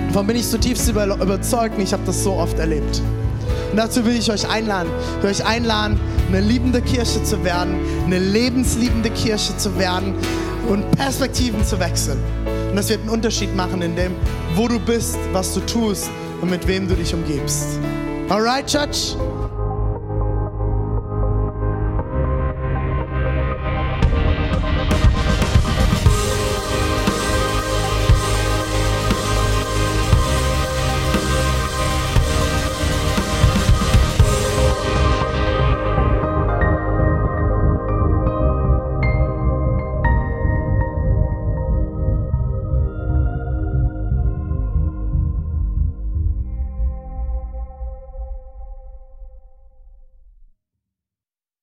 [0.08, 3.02] Davon bin ich zutiefst überzeugt und ich habe das so oft erlebt.
[3.72, 4.88] Und dazu will ich euch einladen.
[5.20, 5.98] Will euch einladen,
[6.28, 7.74] eine liebende Kirche zu werden,
[8.06, 10.14] eine lebensliebende Kirche zu werden
[10.68, 12.18] und Perspektiven zu wechseln.
[12.70, 14.12] Und das wird einen Unterschied machen in dem,
[14.54, 16.08] wo du bist, was du tust
[16.40, 17.80] und mit wem du dich umgibst.
[18.28, 19.16] Alright, Church?